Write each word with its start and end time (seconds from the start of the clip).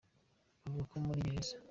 bavuga 0.63 0.83
ko 0.89 0.95
muri 1.05 1.25
Gereza. 1.27 1.53